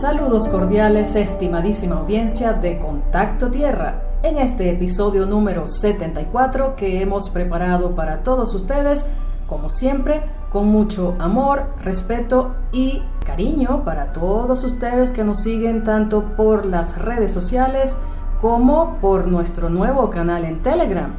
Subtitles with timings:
[0.00, 7.96] Saludos cordiales, estimadísima audiencia de Contacto Tierra, en este episodio número 74 que hemos preparado
[7.96, 9.04] para todos ustedes,
[9.48, 10.22] como siempre,
[10.52, 16.96] con mucho amor, respeto y cariño para todos ustedes que nos siguen tanto por las
[16.96, 17.96] redes sociales
[18.40, 21.12] como por nuestro nuevo canal en Telegram,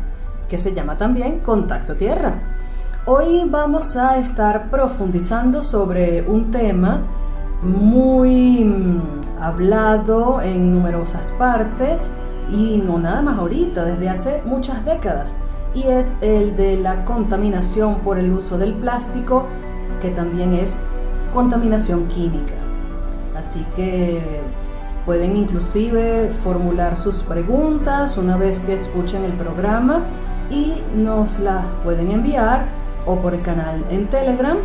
[0.48, 2.44] que se llama también Contacto Tierra.
[3.06, 7.02] Hoy vamos a estar profundizando sobre un tema
[7.62, 9.02] muy mm,
[9.42, 12.12] hablado en numerosas partes
[12.52, 15.36] y no nada más ahorita, desde hace muchas décadas,
[15.74, 19.46] y es el de la contaminación por el uso del plástico,
[20.02, 20.78] que también es
[21.34, 22.56] contaminación química.
[23.38, 24.42] Así que
[25.06, 30.04] pueden inclusive formular sus preguntas una vez que escuchen el programa
[30.50, 32.66] y nos las pueden enviar
[33.06, 34.58] o por el canal en Telegram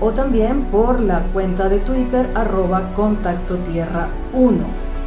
[0.00, 4.58] o también por la cuenta de Twitter arroba contacto tierra 1.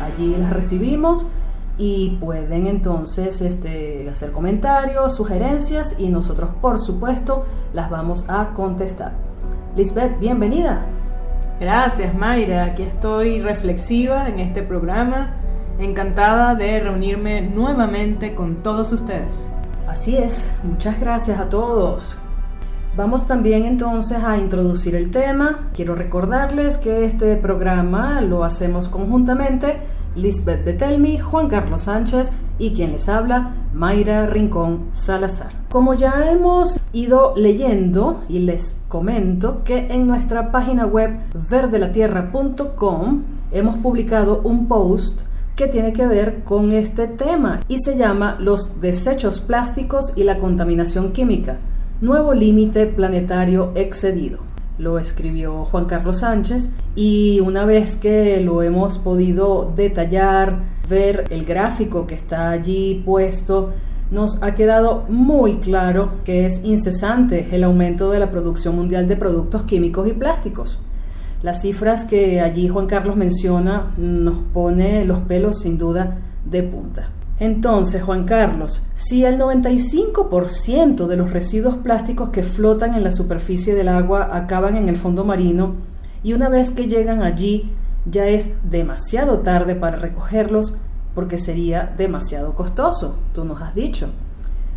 [0.03, 1.25] Allí las recibimos
[1.77, 9.13] y pueden entonces este, hacer comentarios, sugerencias y nosotros por supuesto las vamos a contestar.
[9.75, 10.85] Lisbeth, bienvenida.
[11.59, 15.33] Gracias Mayra, aquí estoy reflexiva en este programa,
[15.77, 19.51] encantada de reunirme nuevamente con todos ustedes.
[19.87, 22.17] Así es, muchas gracias a todos.
[22.97, 25.69] Vamos también entonces a introducir el tema.
[25.73, 29.77] Quiero recordarles que este programa lo hacemos conjuntamente
[30.15, 35.51] Lisbeth Betelmi, Juan Carlos Sánchez y quien les habla, Mayra Rincón Salazar.
[35.69, 43.77] Como ya hemos ido leyendo y les comento que en nuestra página web verdelatierra.com hemos
[43.77, 45.21] publicado un post
[45.55, 50.39] que tiene que ver con este tema y se llama Los desechos plásticos y la
[50.39, 51.57] contaminación química
[52.01, 54.39] Nuevo límite planetario excedido.
[54.77, 60.59] Lo escribió Juan Carlos Sánchez y una vez que lo hemos podido detallar,
[60.89, 63.73] ver el gráfico que está allí puesto,
[64.11, 69.17] nos ha quedado muy claro que es incesante el aumento de la producción mundial de
[69.17, 70.79] productos químicos y plásticos.
[71.43, 77.09] Las cifras que allí Juan Carlos menciona nos pone los pelos sin duda de punta.
[77.39, 83.75] Entonces, Juan Carlos, si el 95% de los residuos plásticos que flotan en la superficie
[83.75, 85.75] del agua acaban en el fondo marino
[86.21, 87.71] y una vez que llegan allí
[88.05, 90.73] ya es demasiado tarde para recogerlos
[91.15, 94.09] porque sería demasiado costoso, tú nos has dicho.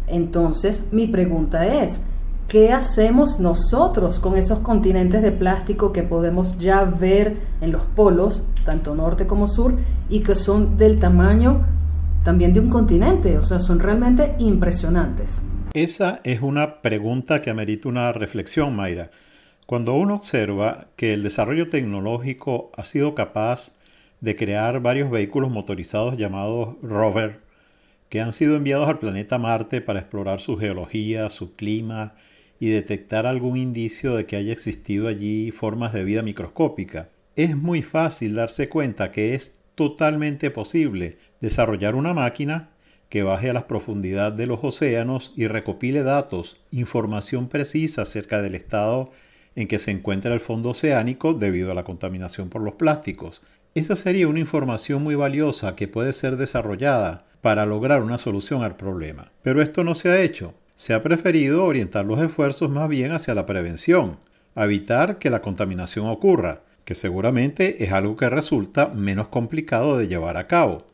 [0.07, 2.01] Entonces, mi pregunta es,
[2.47, 8.43] ¿qué hacemos nosotros con esos continentes de plástico que podemos ya ver en los polos,
[8.65, 9.75] tanto norte como sur,
[10.09, 11.63] y que son del tamaño
[12.25, 15.43] también de un continente, o sea, son realmente impresionantes.
[15.75, 19.11] Esa es una pregunta que amerita una reflexión, Mayra.
[19.67, 23.77] Cuando uno observa que el desarrollo tecnológico ha sido capaz
[24.21, 27.41] de crear varios vehículos motorizados llamados rover,
[28.09, 32.15] que han sido enviados al planeta Marte para explorar su geología, su clima
[32.61, 37.83] y detectar algún indicio de que haya existido allí formas de vida microscópica, es muy
[37.83, 42.71] fácil darse cuenta que es totalmente posible desarrollar una máquina
[43.09, 48.55] que baje a las profundidades de los océanos y recopile datos, información precisa acerca del
[48.55, 49.11] estado
[49.55, 53.43] en que se encuentra el fondo oceánico debido a la contaminación por los plásticos.
[53.75, 58.77] Esa sería una información muy valiosa que puede ser desarrollada para lograr una solución al
[58.77, 59.31] problema.
[59.43, 60.55] Pero esto no se ha hecho.
[60.75, 64.19] Se ha preferido orientar los esfuerzos más bien hacia la prevención,
[64.57, 70.37] evitar que la contaminación ocurra, que seguramente es algo que resulta menos complicado de llevar
[70.37, 70.87] a cabo.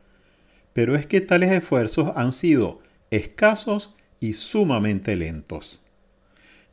[0.72, 5.82] Pero es que tales esfuerzos han sido escasos y sumamente lentos.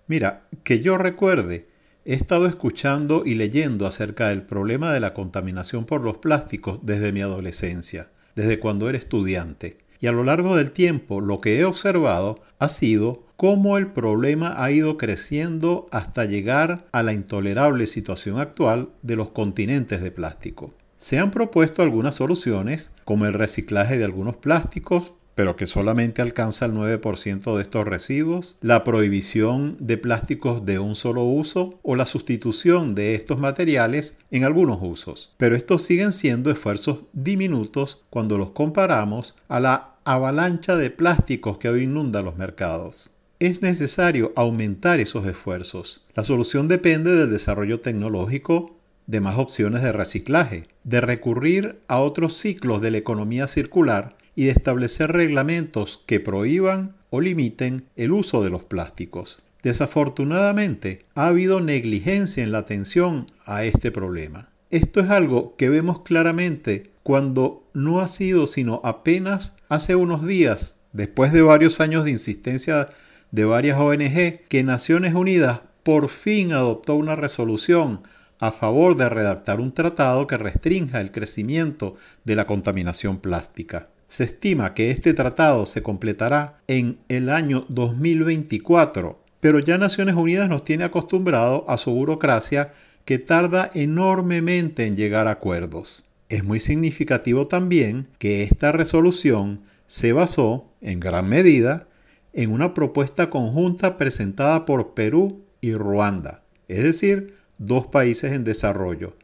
[0.08, 1.68] Mira, que yo recuerde,
[2.06, 7.12] he estado escuchando y leyendo acerca del problema de la contaminación por los plásticos desde
[7.12, 9.78] mi adolescencia, desde cuando era estudiante.
[10.00, 14.64] Y a lo largo del tiempo lo que he observado ha sido cómo el problema
[14.64, 20.74] ha ido creciendo hasta llegar a la intolerable situación actual de los continentes de plástico.
[20.98, 26.66] Se han propuesto algunas soluciones, como el reciclaje de algunos plásticos, pero que solamente alcanza
[26.66, 32.06] el 9% de estos residuos, la prohibición de plásticos de un solo uso o la
[32.06, 35.34] sustitución de estos materiales en algunos usos.
[35.36, 41.68] Pero estos siguen siendo esfuerzos diminutos cuando los comparamos a la avalancha de plásticos que
[41.68, 43.10] hoy inunda los mercados
[43.40, 46.06] es necesario aumentar esos esfuerzos.
[46.16, 48.78] La solución depende del desarrollo tecnológico,
[49.08, 54.46] de más opciones de reciclaje, de recurrir a otros ciclos de la economía circular y
[54.46, 59.40] de establecer reglamentos que prohíban o limiten el uso de los plásticos.
[59.64, 64.50] Desafortunadamente, ha habido negligencia en la atención a este problema.
[64.70, 70.76] Esto es algo que vemos claramente cuando no ha sido sino apenas hace unos días,
[70.92, 72.90] después de varios años de insistencia
[73.36, 78.00] de varias ONG, que Naciones Unidas por fin adoptó una resolución
[78.40, 83.90] a favor de redactar un tratado que restrinja el crecimiento de la contaminación plástica.
[84.08, 90.48] Se estima que este tratado se completará en el año 2024, pero ya Naciones Unidas
[90.48, 92.72] nos tiene acostumbrado a su burocracia
[93.04, 96.06] que tarda enormemente en llegar a acuerdos.
[96.30, 101.88] Es muy significativo también que esta resolución se basó, en gran medida,
[102.36, 109.16] en una propuesta conjunta presentada por Perú y Ruanda, es decir, dos países en desarrollo,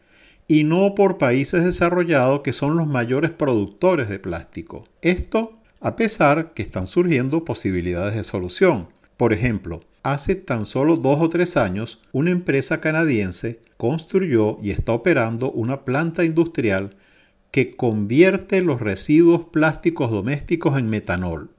[0.48, 4.86] y no por países desarrollados que son los mayores productores de plástico.
[5.02, 8.90] Esto a pesar que están surgiendo posibilidades de solución.
[9.18, 14.94] Por ejemplo, hace tan solo dos o tres años, una empresa canadiense construyó y está
[14.94, 16.96] operando una planta industrial
[17.50, 21.50] que convierte los residuos plásticos domésticos en metanol.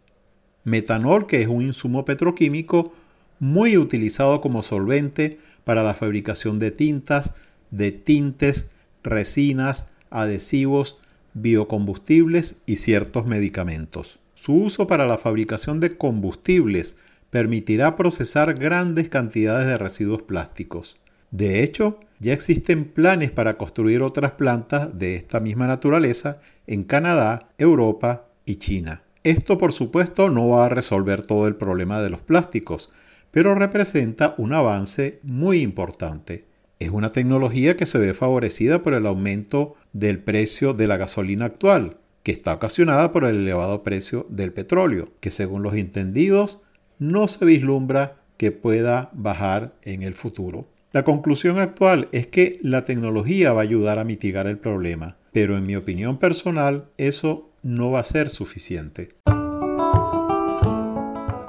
[0.65, 2.93] Metanol que es un insumo petroquímico
[3.39, 7.33] muy utilizado como solvente para la fabricación de tintas,
[7.71, 8.71] de tintes,
[9.03, 10.99] resinas, adhesivos,
[11.35, 14.19] biocombustibles y ciertos medicamentos.
[14.35, 16.97] Su uso para la fabricación de combustibles
[17.31, 21.01] permitirá procesar grandes cantidades de residuos plásticos.
[21.31, 27.49] De hecho, ya existen planes para construir otras plantas de esta misma naturaleza en Canadá,
[27.57, 29.03] Europa y China.
[29.25, 32.93] Esto por supuesto no va a resolver todo el problema de los plásticos,
[33.31, 36.47] pero representa un avance muy importante.
[36.81, 41.45] Es una tecnología que se ve favorecida por el aumento del precio de la gasolina
[41.45, 46.61] actual, que está ocasionada por el elevado precio del petróleo, que según los entendidos
[46.99, 50.67] no se vislumbra que pueda bajar en el futuro.
[50.91, 55.57] La conclusión actual es que la tecnología va a ayudar a mitigar el problema, pero
[55.57, 59.17] en mi opinión personal eso no va a ser suficiente.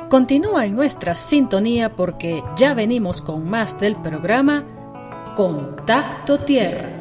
[0.09, 6.92] Continúa en nuestra sintonía porque ya venimos con más del programa Contacto Tierra.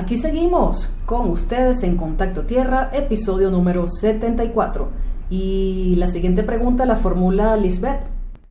[0.00, 4.88] Aquí seguimos con ustedes en Contacto Tierra, episodio número 74.
[5.28, 8.00] Y la siguiente pregunta la formula Lisbeth.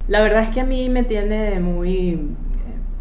[0.08, 2.20] La verdad es que a mí me tiene muy eh,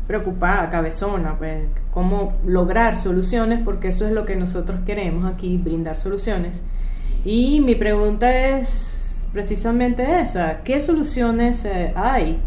[0.07, 5.99] preocupada, cabezona, pues cómo lograr soluciones, porque eso es lo que nosotros queremos aquí, brindar
[5.99, 6.63] soluciones.
[7.27, 12.41] Y mi pregunta es precisamente esa, ¿qué soluciones eh, hay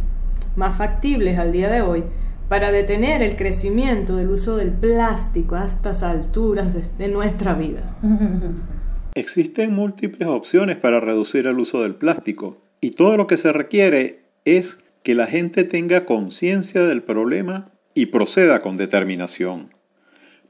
[0.55, 2.03] más factibles al día de hoy
[2.51, 7.95] para detener el crecimiento del uso del plástico a estas alturas de nuestra vida.
[9.15, 14.25] Existen múltiples opciones para reducir el uso del plástico y todo lo que se requiere
[14.43, 19.73] es que la gente tenga conciencia del problema y proceda con determinación.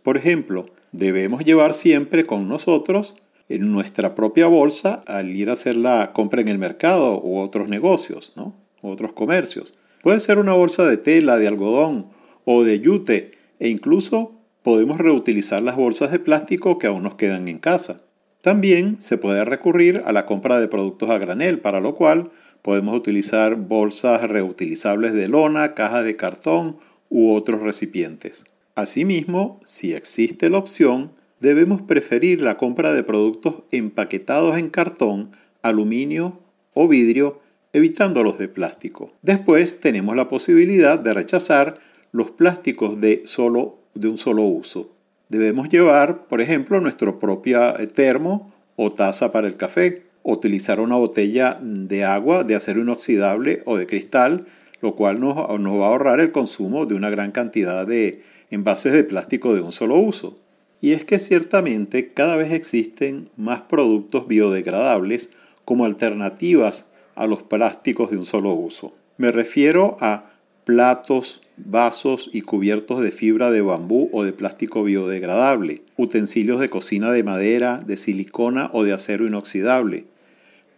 [0.02, 3.16] Por ejemplo, debemos llevar siempre con nosotros
[3.48, 7.70] en nuestra propia bolsa al ir a hacer la compra en el mercado u otros
[7.70, 8.56] negocios, ¿no?
[8.82, 9.76] Otros comercios.
[10.02, 12.08] Puede ser una bolsa de tela, de algodón
[12.46, 17.48] o de yute e incluso podemos reutilizar las bolsas de plástico que aún nos quedan
[17.48, 18.02] en casa.
[18.42, 22.32] También se puede recurrir a la compra de productos a granel, para lo cual
[22.64, 26.78] podemos utilizar bolsas reutilizables de lona, cajas de cartón
[27.10, 28.46] u otros recipientes.
[28.74, 35.30] Asimismo, si existe la opción, debemos preferir la compra de productos empaquetados en cartón,
[35.62, 36.40] aluminio
[36.74, 37.41] o vidrio
[37.74, 39.14] evitando los de plástico.
[39.22, 41.80] Después tenemos la posibilidad de rechazar
[42.12, 44.92] los plásticos de, solo, de un solo uso.
[45.30, 51.60] Debemos llevar, por ejemplo, nuestro propio termo o taza para el café, utilizar una botella
[51.62, 54.46] de agua de acero inoxidable o de cristal,
[54.82, 58.92] lo cual nos, nos va a ahorrar el consumo de una gran cantidad de envases
[58.94, 60.38] de plástico de un solo uso.
[60.82, 65.30] Y es que ciertamente cada vez existen más productos biodegradables
[65.64, 68.94] como alternativas a los plásticos de un solo uso.
[69.18, 70.32] Me refiero a
[70.66, 77.12] platos, vasos y cubiertos de fibra de bambú o de plástico biodegradable, utensilios de cocina
[77.12, 80.06] de madera, de silicona o de acero inoxidable,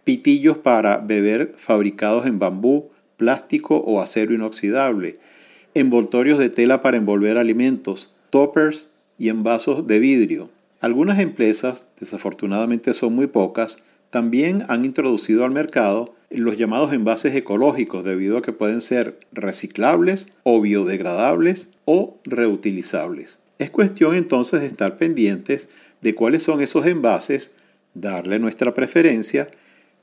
[0.04, 5.18] pitillos para beber fabricados en bambú, plástico o acero inoxidable,
[5.74, 10.50] envoltorios de tela para envolver alimentos, toppers y envasos de vidrio.
[10.80, 13.78] Algunas empresas, desafortunadamente son muy pocas,
[14.10, 20.34] también han introducido al mercado los llamados envases ecológicos debido a que pueden ser reciclables
[20.42, 23.40] o biodegradables o reutilizables.
[23.58, 25.68] Es cuestión entonces de estar pendientes
[26.00, 27.54] de cuáles son esos envases,
[27.94, 29.48] darle nuestra preferencia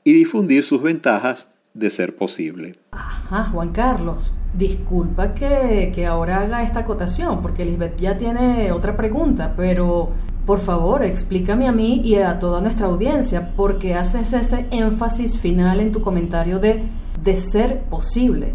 [0.04, 2.76] y difundir sus ventajas de ser posible.
[2.90, 8.96] Ajá, Juan Carlos, disculpa que, que ahora haga esta acotación, porque Lisbeth ya tiene otra
[8.96, 10.10] pregunta, pero
[10.46, 15.38] por favor, explícame a mí y a toda nuestra audiencia por qué haces ese énfasis
[15.38, 16.82] final en tu comentario de
[17.22, 18.54] de ser posible.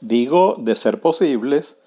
[0.00, 1.78] Digo de ser posibles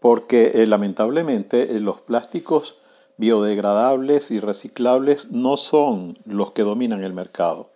[0.00, 2.76] porque eh, lamentablemente eh, los plásticos
[3.16, 7.70] biodegradables y reciclables no son los que dominan el mercado.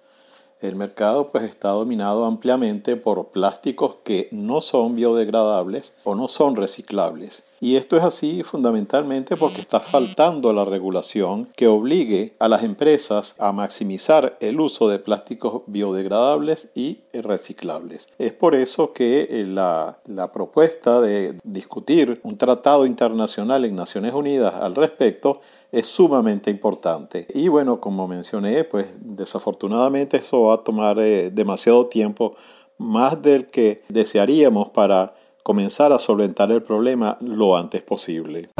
[0.60, 6.56] El mercado pues está dominado ampliamente por plásticos que no son biodegradables o no son
[6.56, 7.44] reciclables.
[7.60, 13.34] Y esto es así fundamentalmente porque está faltando la regulación que obligue a las empresas
[13.38, 18.08] a maximizar el uso de plásticos biodegradables y reciclables.
[18.18, 19.98] Es por eso que eh, la,
[20.32, 25.40] propuesta de discutir un tratado internacional en Naciones Unidas al respecto
[25.72, 27.26] es sumamente importante.
[27.34, 32.36] Y bueno, como mencioné, pues desafortunadamente eso va a tomar eh, demasiado tiempo,
[32.78, 35.14] más del que desearíamos para
[35.48, 38.50] comenzar a solventar el problema lo antes posible.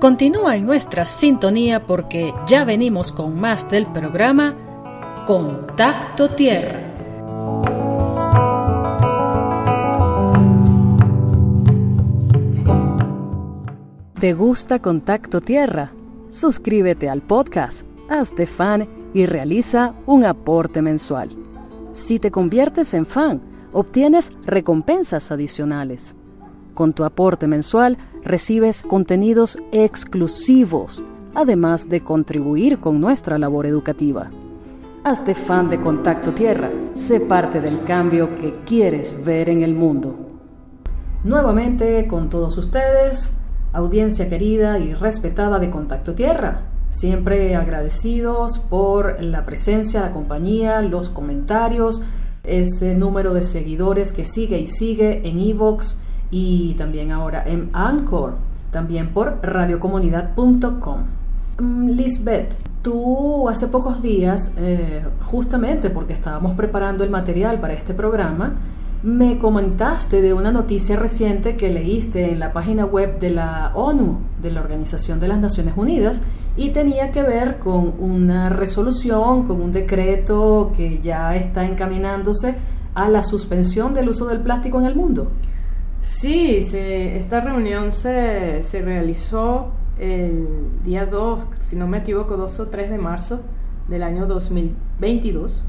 [0.00, 4.56] Continúa en nuestra sintonía porque ya venimos con más del programa
[5.28, 6.82] Contacto Tierra.
[14.18, 15.92] ¿Te gusta Contacto Tierra?
[16.30, 21.28] Suscríbete al podcast, hazte fan y realiza un aporte mensual.
[21.92, 26.14] Si te conviertes en fan, obtienes recompensas adicionales.
[26.74, 31.02] Con tu aporte mensual recibes contenidos exclusivos,
[31.34, 34.30] además de contribuir con nuestra labor educativa.
[35.04, 40.14] Hazte fan de Contacto Tierra, sé parte del cambio que quieres ver en el mundo.
[41.24, 43.32] Nuevamente con todos ustedes,
[43.72, 46.60] audiencia querida y respetada de Contacto Tierra.
[46.90, 52.02] Siempre agradecidos por la presencia, la compañía, los comentarios,
[52.48, 55.96] ese número de seguidores que sigue y sigue en Evox
[56.30, 58.34] y también ahora en Anchor,
[58.70, 61.04] también por radiocomunidad.com.
[61.60, 67.94] Mm, Lisbeth, tú hace pocos días, eh, justamente porque estábamos preparando el material para este
[67.94, 68.54] programa,
[69.02, 74.18] me comentaste de una noticia reciente que leíste en la página web de la ONU,
[74.42, 76.22] de la Organización de las Naciones Unidas,
[76.56, 82.56] y tenía que ver con una resolución, con un decreto que ya está encaminándose
[82.94, 85.30] a la suspensión del uso del plástico en el mundo.
[86.00, 90.48] Sí, esta reunión se, se realizó el
[90.82, 93.40] día 2, si no me equivoco, 2 o 3 de marzo
[93.88, 95.62] del año 2022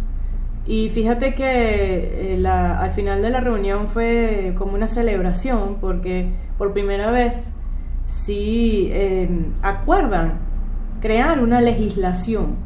[0.69, 6.73] y fíjate que eh, al final de la reunión fue como una celebración porque por
[6.73, 7.49] primera vez
[8.05, 10.33] sí em, acuerdan
[11.01, 12.57] crear una legislación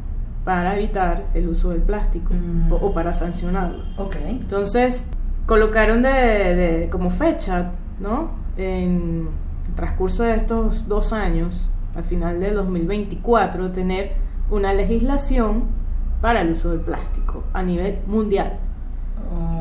[0.44, 2.74] para evitar el uso del plástico mm.
[2.74, 3.84] o, para sancionarlo.
[3.96, 4.32] Okay.
[4.32, 5.06] Entonces
[5.46, 8.32] colocaron de, como fecha, ¿no?
[8.58, 9.30] En
[9.66, 14.12] el transcurso de estos dos años, al final de 2024, tener
[14.50, 15.83] una legislación
[16.24, 18.54] para el uso del plástico a nivel mundial.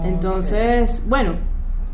[0.05, 1.34] Entonces, bueno,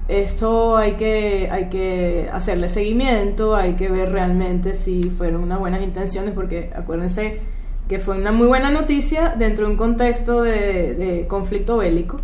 [0.08, 5.82] esto hay que, hay que hacerle seguimiento, hay que ver realmente si fueron unas buenas
[5.82, 7.40] intenciones, porque acuérdense
[7.88, 12.22] que fue una muy buena noticia dentro de un contexto de, conflicto bélico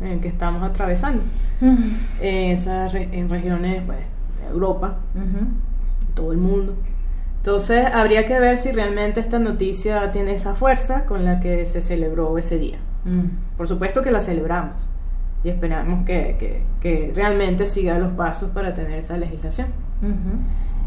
[0.00, 1.22] en el que estamos atravesando.
[1.60, 4.08] en, esas, en regiones, pues,
[4.50, 4.96] Europa,
[6.16, 6.74] todo el mundo.
[7.40, 11.80] Entonces habría que ver si realmente esta noticia tiene esa fuerza con la que se
[11.80, 12.76] celebró ese día.
[13.04, 13.56] Mm.
[13.56, 14.86] Por supuesto que la celebramos
[15.42, 16.62] y esperamos que,
[17.14, 19.68] realmente siga los pasos para tener esa legislación.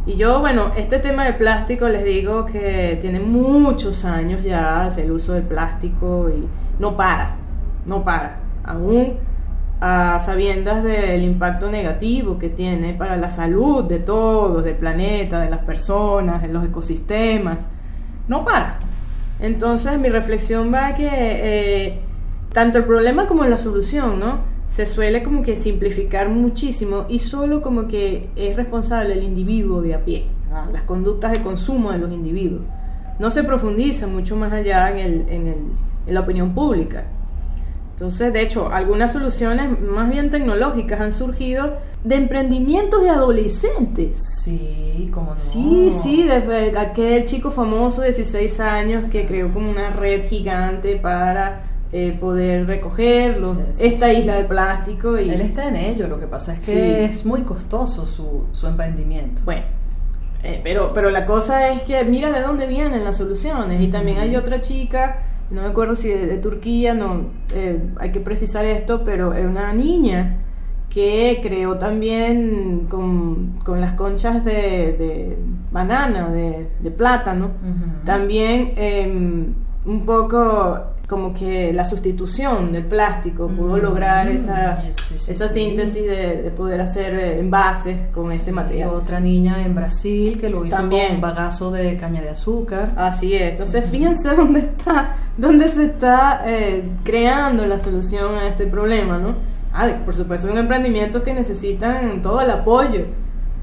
[0.06, 5.12] Y yo, bueno, este tema del plástico les digo que tiene muchos años ya el
[5.12, 6.48] uso del plástico y
[6.80, 7.36] no para,
[7.88, 8.38] no para.
[8.64, 9.18] Aún
[9.86, 15.50] a sabiendas del impacto negativo que tiene para la salud de todos, del planeta, de
[15.50, 17.68] las personas, de los ecosistemas.
[18.30, 18.80] No para.
[19.42, 22.00] Entonces mi reflexión va a que eh,
[22.54, 24.40] tanto el problema como la solución, ¿no?
[24.70, 29.96] Se suele como que simplificar muchísimo y solo como que es responsable el individuo de
[29.96, 30.28] a pie,
[30.72, 32.62] las conductas de consumo de los individuos.
[33.20, 35.58] No se profundiza mucho más allá en, el, en, el,
[36.08, 37.04] en la opinión pública.
[37.94, 44.42] Entonces, de hecho, algunas soluciones más bien tecnológicas han surgido de emprendimientos de adolescentes.
[44.44, 45.40] Sí, como no.
[45.40, 50.96] Sí, sí, desde aquel chico famoso de 16 años que creó como una red gigante
[50.96, 55.20] para eh, poder recogerlo, esta isla de plástico.
[55.20, 55.30] Y...
[55.30, 59.44] Él está en ello, lo que pasa es que es muy costoso su, su emprendimiento.
[59.46, 59.66] Bueno,
[60.42, 63.80] eh, pero, pero la cosa es que mira de dónde vienen las soluciones.
[63.80, 65.20] Y también hay otra chica
[65.54, 69.72] no me acuerdo si de, Turquía, no, eh, hay que precisar esto, pero era una
[69.72, 70.40] niña
[70.90, 75.38] que creó también con, las conchas de,
[75.72, 77.52] banana, de, plátano,
[78.04, 79.54] también em,
[79.86, 84.84] un poco como que la sustitución del plástico pudo lograr esa,
[85.28, 88.92] esa síntesis de, poder hacer eh, envases con este material.
[88.92, 91.08] Otra niña en Brasil que lo hizo También.
[91.08, 92.94] con un bagazo de caña de azúcar.
[92.96, 93.52] Así es.
[93.52, 99.36] Entonces fíjense dónde está, dónde se está eh, creando la solución a este problema, ¿no?
[99.74, 103.08] Ah, por supuesto, son emprendimientos que necesitan todo el apoyo,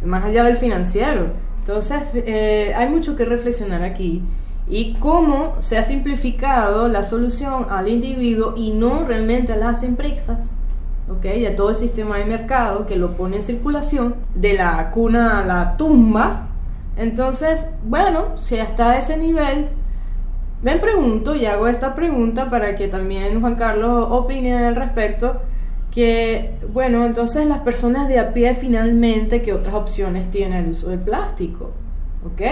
[0.05, 1.33] más allá del financiero.
[1.61, 4.25] Entonces, eh, hay mucho que reflexionar aquí
[4.71, 10.53] y cómo se ha simplificado la solución al individuo y no realmente a las empresas,
[11.11, 11.27] ¿ok?
[11.39, 15.41] Y a todo el sistema de mercado que lo pone en circulación, de la cuna
[15.41, 16.47] a la tumba.
[16.97, 19.67] Entonces, bueno, si hasta ese nivel,
[20.63, 25.41] me pregunto y hago esta pregunta para que también Juan Carlos opine al respecto,
[25.91, 30.91] que, bueno, entonces las personas de a pie finalmente, ¿qué otras opciones tiene el uso
[30.91, 31.73] del plástico?
[32.25, 32.43] ¿Ok?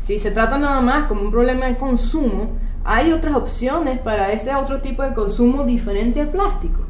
[0.00, 2.48] Si se trata nada más como un problema de consumo,
[2.84, 6.80] hay otras opciones para ese otro tipo de consumo diferente al plástico.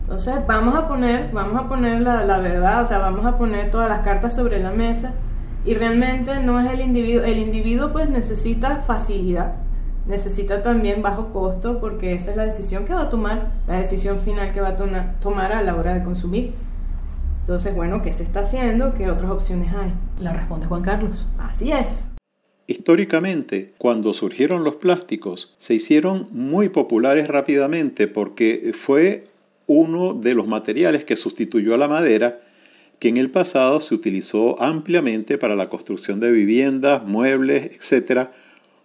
[0.00, 3.70] Entonces vamos a poner, vamos a poner la, la, verdad, o sea, vamos a poner
[3.70, 5.12] todas las cartas sobre la mesa
[5.66, 9.56] y realmente no es el individuo, el individuo pues necesita facilidad,
[10.06, 14.20] necesita también bajo costo porque esa es la decisión que va a tomar, la decisión
[14.20, 16.54] final que va a tomar a la hora de consumir.
[17.48, 18.92] Entonces, bueno, ¿qué se está haciendo?
[18.92, 19.90] ¿Qué otras opciones hay?
[20.20, 21.26] La responde Juan Carlos.
[21.38, 22.04] Así es.
[22.66, 29.28] Históricamente, cuando surgieron los plásticos, se hicieron muy populares rápidamente porque fue
[29.66, 32.42] uno de los materiales que sustituyó a la madera
[32.98, 38.28] que en el pasado se utilizó ampliamente para la construcción de viviendas, muebles, etc.,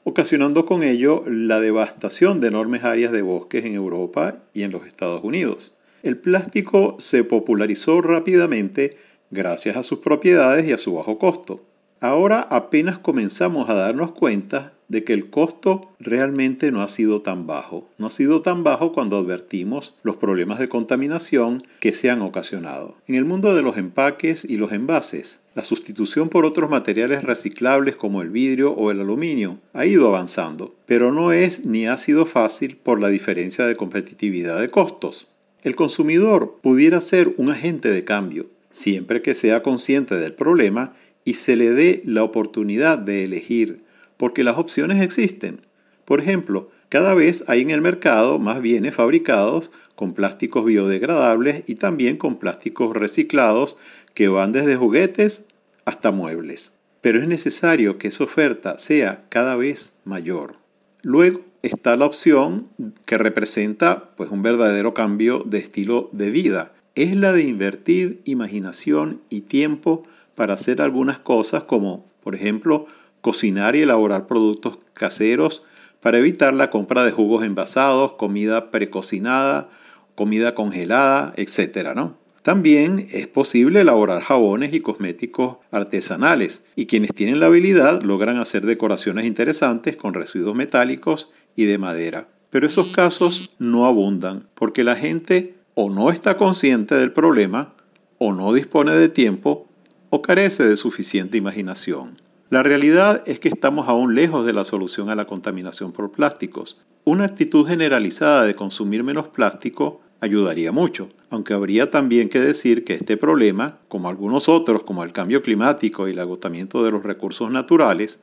[0.05, 4.85] ocasionando con ello la devastación de enormes áreas de bosques en Europa y en los
[4.85, 5.73] Estados Unidos.
[6.03, 8.97] El plástico se popularizó rápidamente
[9.31, 11.63] gracias a sus propiedades y a su bajo costo.
[12.01, 17.47] Ahora apenas comenzamos a darnos cuenta de que el costo realmente no ha sido tan
[17.47, 17.89] bajo.
[17.97, 22.97] No ha sido tan bajo cuando advertimos los problemas de contaminación que se han ocasionado.
[23.07, 27.95] En el mundo de los empaques y los envases, la sustitución por otros materiales reciclables
[27.95, 32.25] como el vidrio o el aluminio ha ido avanzando, pero no es ni ha sido
[32.25, 35.27] fácil por la diferencia de competitividad de costos.
[35.63, 41.35] El consumidor pudiera ser un agente de cambio, siempre que sea consciente del problema y
[41.35, 43.81] se le dé la oportunidad de elegir,
[44.17, 45.61] porque las opciones existen.
[46.03, 51.75] Por ejemplo, cada vez hay en el mercado más bienes fabricados con plásticos biodegradables y
[51.75, 53.77] también con plásticos reciclados
[54.13, 55.45] que van desde juguetes
[55.85, 56.77] hasta muebles.
[56.99, 60.55] Pero es necesario que esa oferta sea cada vez mayor.
[61.03, 62.67] Luego está la opción
[63.05, 66.73] que representa pues un verdadero cambio de estilo de vida.
[66.93, 70.03] Es la de invertir imaginación y tiempo
[70.35, 72.85] para hacer algunas cosas como, por ejemplo,
[73.21, 75.63] cocinar y elaborar productos caseros
[76.01, 79.69] para evitar la compra de jugos envasados, comida precocinada,
[80.15, 81.93] comida congelada, etc.
[81.95, 82.17] ¿no?
[82.43, 88.65] También es posible elaborar jabones y cosméticos artesanales y quienes tienen la habilidad logran hacer
[88.65, 92.27] decoraciones interesantes con residuos metálicos y de madera.
[92.49, 97.73] Pero esos casos no abundan porque la gente o no está consciente del problema
[98.17, 99.67] o no dispone de tiempo
[100.09, 102.21] o carece de suficiente imaginación.
[102.49, 106.79] La realidad es que estamos aún lejos de la solución a la contaminación por plásticos.
[107.03, 112.93] Una actitud generalizada de consumir menos plástico ayudaría mucho, aunque habría también que decir que
[112.93, 117.49] este problema, como algunos otros como el cambio climático y el agotamiento de los recursos
[117.51, 118.21] naturales,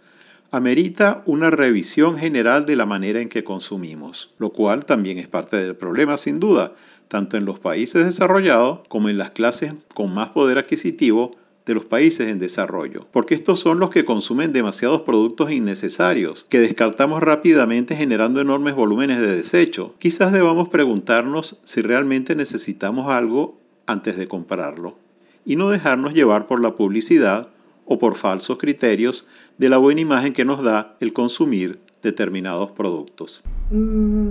[0.51, 5.57] amerita una revisión general de la manera en que consumimos, lo cual también es parte
[5.57, 6.73] del problema sin duda,
[7.09, 11.33] tanto en los países desarrollados como en las clases con más poder adquisitivo
[11.67, 16.59] de los países en desarrollo, porque estos son los que consumen demasiados productos innecesarios, que
[16.59, 19.95] descartamos rápidamente generando enormes volúmenes de desecho.
[19.99, 24.97] Quizás debamos preguntarnos si realmente necesitamos algo antes de comprarlo,
[25.45, 27.51] y no dejarnos llevar por la publicidad
[27.93, 29.27] o por falsos criterios
[29.59, 33.43] de la buena imagen que nos da el consumir determinados productos.
[33.73, 34.29] Mm,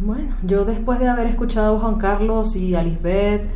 [0.00, 3.48] bueno, yo después de haber escuchado a Juan Carlos y a Lisbeth,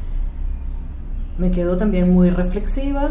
[1.38, 3.11] me quedo también muy reflexiva.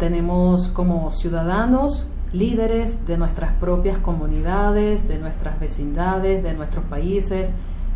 [0.00, 7.52] Tenemos como ciudadanos líderes de nuestras propias comunidades, de nuestras vecindades, de nuestros países,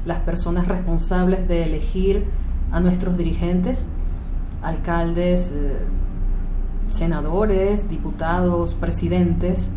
[0.06, 2.24] las personas responsables de elegir
[2.70, 3.88] a nuestros dirigentes,
[4.62, 5.76] alcaldes, eh,
[6.92, 9.70] senadores, diputados, presidentes.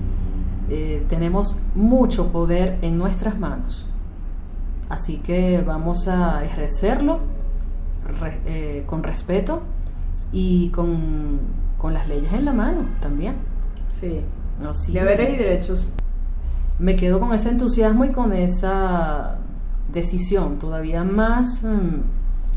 [0.69, 3.87] Eh, tenemos mucho poder en nuestras manos.
[4.89, 7.19] Así que vamos a ejercerlo
[8.45, 9.63] eh, con respeto
[10.31, 13.35] y con, las leyes en la mano también.
[13.89, 14.21] Sí.
[14.67, 15.91] Así Deberes y derechos.
[16.79, 19.37] Me quedo con ese entusiasmo y con esa
[19.91, 22.01] decisión todavía más, mm,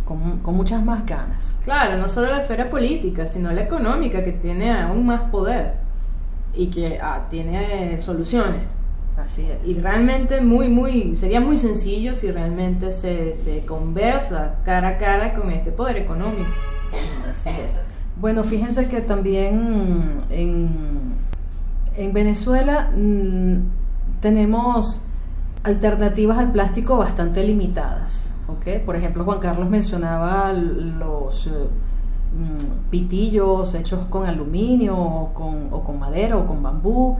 [0.08, 1.54] con, muchas más ganas.
[1.64, 5.74] Claro, no solo la esfera política, sino la económica, que tiene aún más poder
[6.54, 8.70] y que ah, tiene soluciones.
[9.18, 9.68] Así es.
[9.68, 15.34] Y realmente muy, muy, sería muy sencillo si realmente se, se conversa cara a cara
[15.34, 16.48] con este poder económico.
[16.86, 17.78] Sí, así es.
[18.16, 19.98] Bueno, fíjense que también
[20.30, 21.14] en,
[21.96, 23.56] en Venezuela mm,
[24.20, 25.02] tenemos
[25.64, 28.30] alternativas al plástico bastante limitadas.
[28.48, 28.80] ¿Okay?
[28.80, 35.84] Por ejemplo, Juan Carlos mencionaba los eh, mm, pitillos hechos con aluminio o con, o
[35.84, 37.16] con madera o con bambú.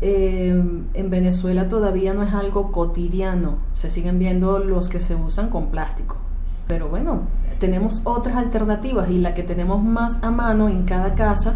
[0.00, 5.48] Em, en Venezuela todavía no es algo cotidiano, se siguen viendo los que se usan
[5.48, 6.16] con plástico.
[6.66, 7.20] Pero bueno,
[7.60, 11.54] tenemos otras alternativas y la que tenemos más a mano en cada casa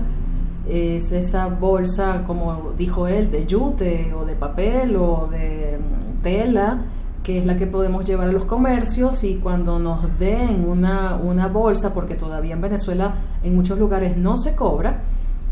[0.69, 6.83] es esa bolsa, como dijo él, de yute o de papel o de mm, tela,
[7.27, 11.49] que es la que podemos llevar a los comercios y cuando nos den una, una
[11.49, 15.03] bolsa, porque todavía en Venezuela en muchos lugares no se cobra,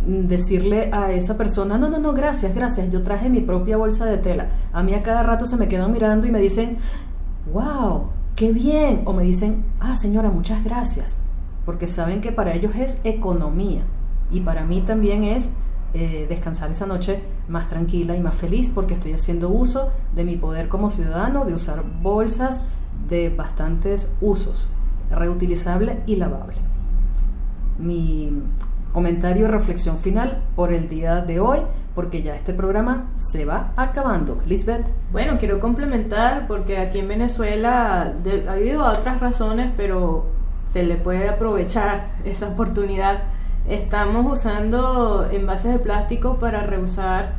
[0.07, 4.19] decirle a esa persona, no, no, no, gracias, gracias, yo traje mi propia bolsa de
[4.19, 4.51] tela.
[4.73, 6.79] A mí a cada rato se me quedan mirando y me dicen,
[7.53, 8.05] wow,
[8.37, 9.03] qué bien.
[9.05, 11.17] O me dicen, ah, señora, muchas gracias.
[11.65, 13.83] Porque saben que para ellos es economía.
[14.31, 15.51] Y para mí también es
[15.93, 20.37] eh, descansar esa noche más tranquila y más feliz porque estoy haciendo uso de mi
[20.37, 22.63] poder como ciudadano de usar bolsas
[23.09, 24.67] de bastantes usos,
[25.11, 26.57] reutilizable y lavable.
[27.79, 28.33] Mi
[28.93, 31.59] comentario y reflexión final por el día de hoy,
[31.97, 34.41] porque ya este programa se va acabando.
[34.47, 34.87] Lisbeth.
[35.13, 38.15] Bueno, quiero complementar porque aquí en Venezuela
[38.49, 40.27] ha habido otras razones, pero
[40.67, 43.25] se le puede aprovechar esa oportunidad.
[43.69, 47.33] Estamos usando envases de plástico para reusar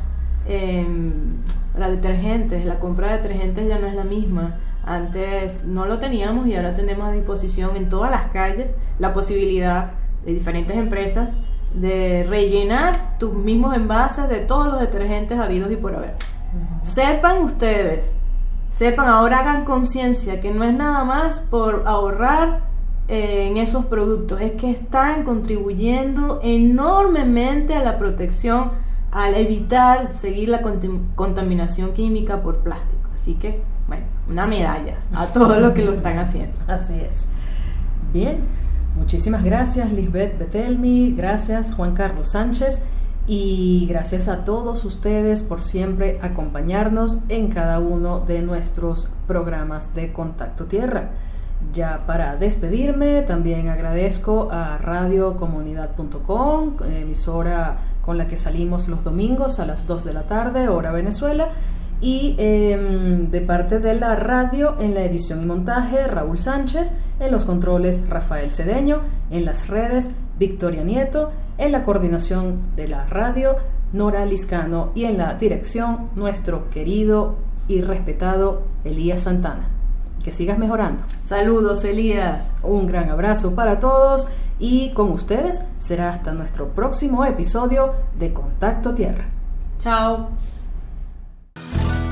[0.46, 1.36] em,
[1.78, 4.56] la detergentes, la compra de detergentes ya no es la misma.
[4.84, 9.92] Antes no lo teníamos y ahora tenemos a disposición en todas las calles la posibilidad
[10.24, 11.28] de diferentes empresas
[11.74, 16.14] de rellenar tus mismos envases de todos los detergentes habidos y por haber.
[16.82, 18.14] Sepan ustedes,
[18.70, 22.65] sepan, ahora hagan conciencia que no es nada más por ahorrar
[23.08, 28.72] en esos productos, es que están contribuyendo enormemente a la protección
[29.12, 30.60] al evitar seguir la
[31.14, 33.08] contaminación química por plástico.
[33.14, 36.56] Así que, bueno, una medalla a todos los que lo están haciendo.
[36.66, 37.28] Así es.
[38.12, 38.40] Bien,
[38.96, 42.82] muchísimas gracias Lisbeth Betelmi, gracias Juan Carlos Sánchez
[43.26, 50.12] y gracias a todos ustedes por siempre acompañarnos en cada uno de nuestros programas de
[50.12, 51.10] Contacto Tierra.
[51.72, 59.66] Ya para despedirme, también agradezco a radiocomunidad.com, emisora con la que salimos los domingos a
[59.66, 61.48] las 2 de la tarde, hora Venezuela,
[62.00, 67.32] y em, de parte de la radio en la edición y montaje Raúl Sánchez, en
[67.32, 73.56] los controles Rafael Cedeño, en las redes Victoria Nieto, en la coordinación de la radio
[73.92, 79.75] Nora Liscano y en la dirección nuestro querido y respetado Elías Santana.
[80.26, 81.04] Que sigas mejorando.
[81.22, 82.50] Saludos Elías.
[82.64, 84.26] Un gran abrazo para todos
[84.58, 89.26] y con ustedes será hasta nuestro próximo episodio de Contacto Tierra.
[89.78, 90.30] Chao.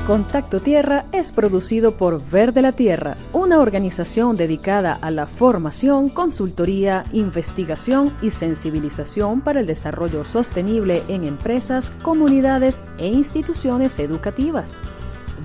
[0.07, 7.03] Contacto Tierra es producido por Verde la Tierra, una organización dedicada a la formación, consultoría,
[7.11, 14.77] investigación y sensibilización para el desarrollo sostenible en empresas, comunidades e instituciones educativas.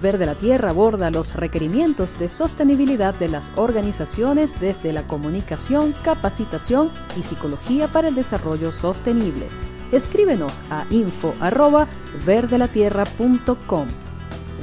[0.01, 6.91] Verde la Tierra aborda los requerimientos de sostenibilidad de las organizaciones desde la comunicación, capacitación
[7.17, 9.47] y psicología para el desarrollo sostenible.
[9.93, 13.87] Escríbenos a info@verdelatierra.com.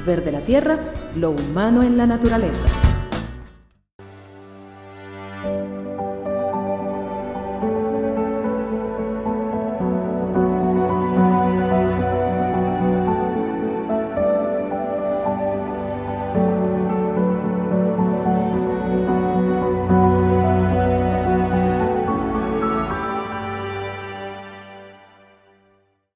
[0.06, 0.80] Verde la Tierra,
[1.16, 2.68] lo humano en la naturaleza.